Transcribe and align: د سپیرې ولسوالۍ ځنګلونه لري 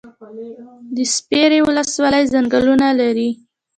د 0.95 0.97
سپیرې 1.15 1.59
ولسوالۍ 1.67 2.23
ځنګلونه 2.33 2.87
لري 2.99 3.29